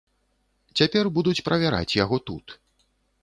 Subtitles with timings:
[0.81, 2.45] Цяпер будуць правяраць яго тут.